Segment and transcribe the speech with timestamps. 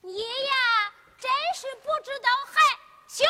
[0.00, 2.78] 你呀真是不知道害
[3.08, 3.24] 羞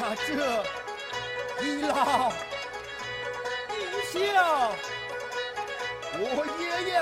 [0.00, 0.32] 啊这
[1.64, 2.30] 一老
[3.68, 4.16] 一小
[6.14, 6.22] 我
[6.60, 6.62] 也
[6.94, 6.98] 要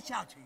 [0.00, 0.38] 下去。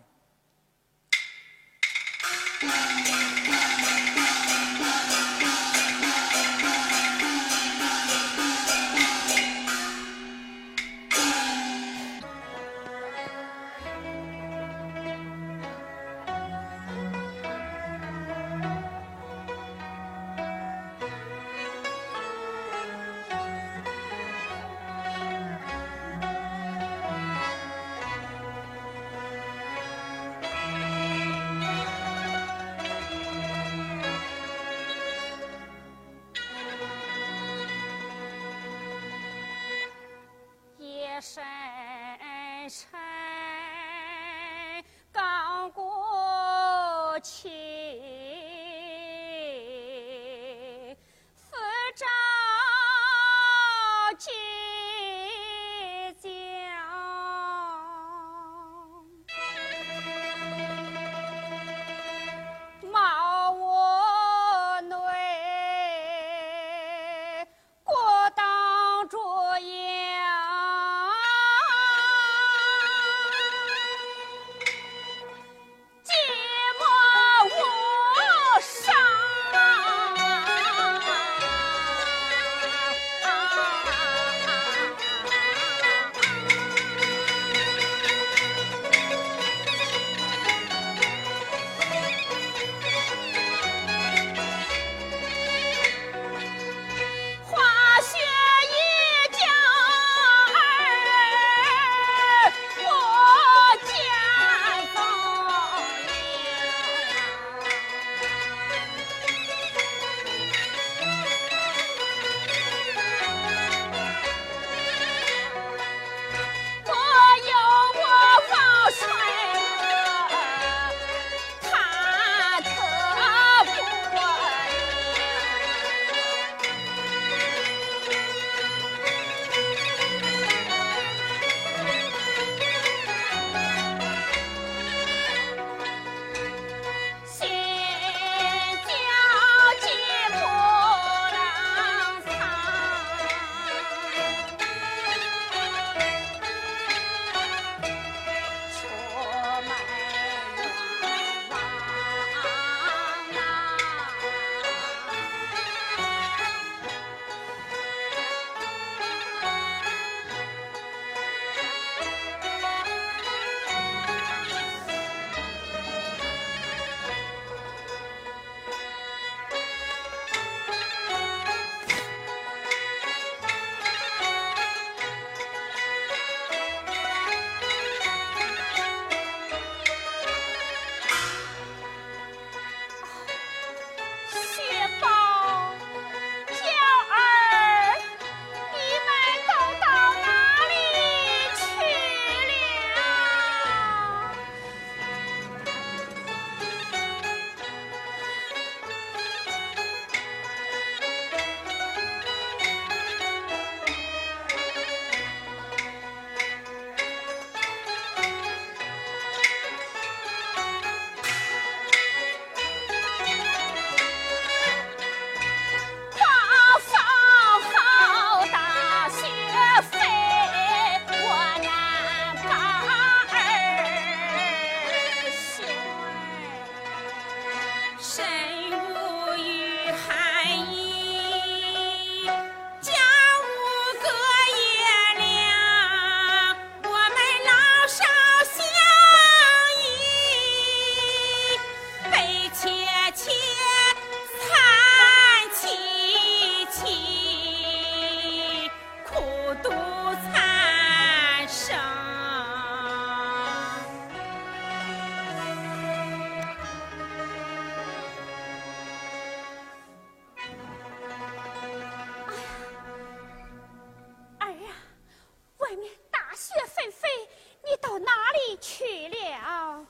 [268.61, 269.87] 去了啊。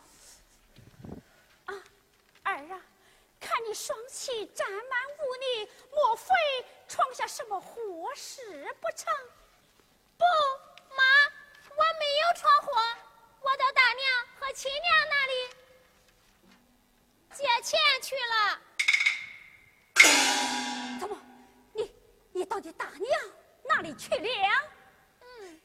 [2.42, 2.82] 儿啊，
[3.38, 4.82] 看你双膝沾满
[5.18, 6.34] 污泥，莫非
[6.88, 9.12] 闯下什么祸事不成？
[10.16, 10.24] 不，
[10.94, 11.02] 妈，
[11.70, 12.72] 我没有闯祸，
[13.40, 15.32] 我到大娘和亲娘那里。
[17.32, 18.60] 借钱去了。
[20.98, 21.16] 怎么？
[21.72, 21.94] 你
[22.32, 23.20] 你到底大娘
[23.64, 24.70] 哪里去了？
[25.20, 25.60] 嗯。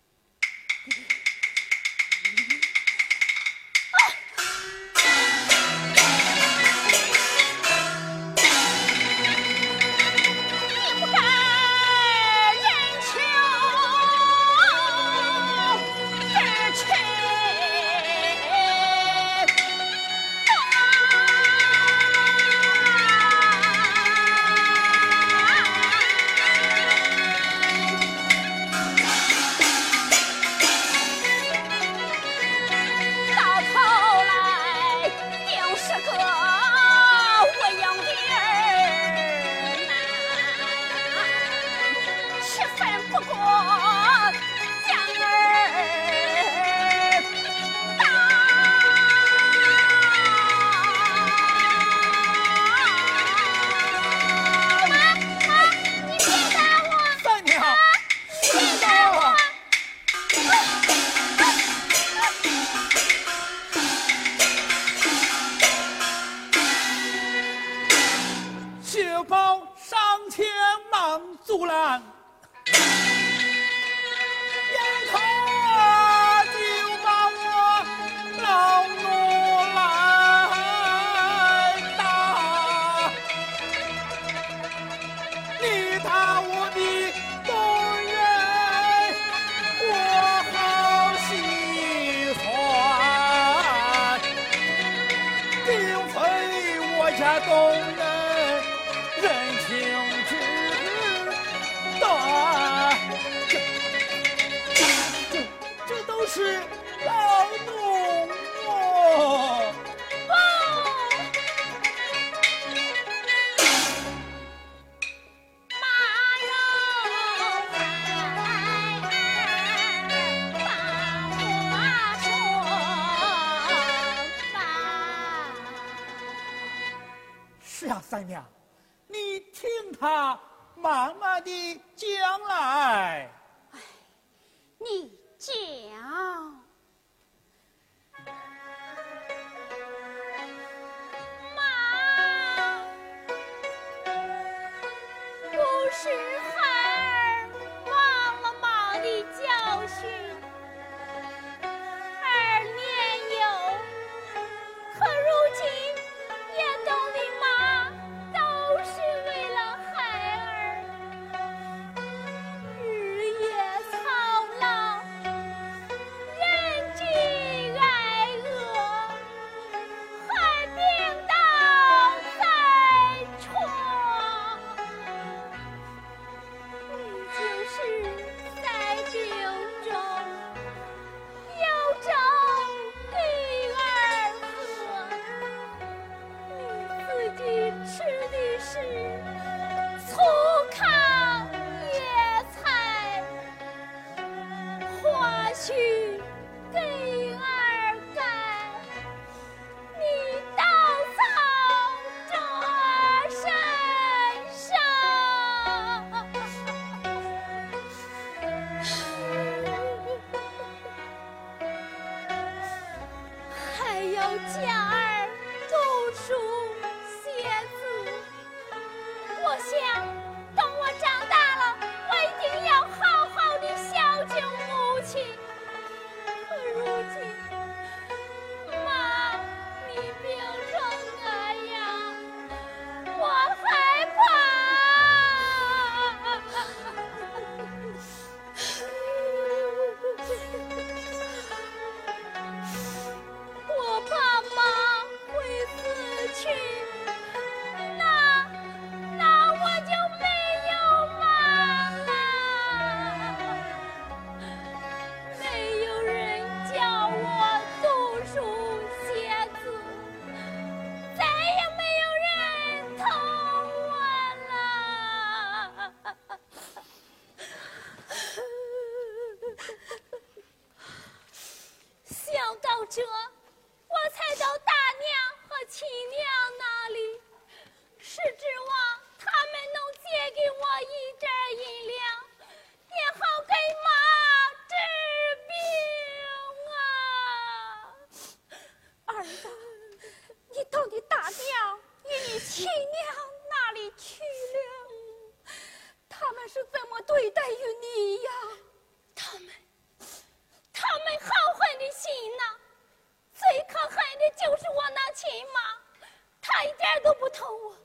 [307.20, 307.76] 不疼我，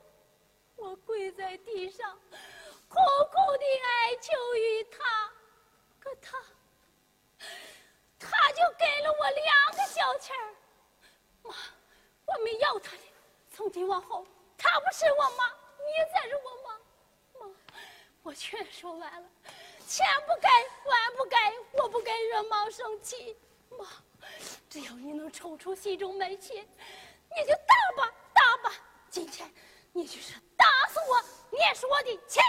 [0.77, 2.19] 我跪在地上，
[2.89, 5.33] 苦苦的哀求于他，
[5.99, 6.39] 可他，
[8.19, 10.55] 他就给了我两个小钱儿。
[11.43, 11.55] 妈，
[12.27, 13.03] 我没要他的，
[13.51, 14.27] 从今往后，
[14.57, 15.47] 他不是我妈，
[15.79, 17.47] 你才是我妈。
[17.47, 17.55] 妈，
[18.23, 19.29] 我劝说完了，
[19.87, 20.51] 千不该
[20.85, 23.37] 万不该，我不该惹妈生气。
[23.71, 23.87] 妈，
[24.69, 28.15] 只要你能抽出心中闷气，你就等吧。
[29.11, 29.51] 今天
[29.93, 32.41] 你就是打死我你也是我的亲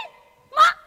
[0.54, 0.81] 妈。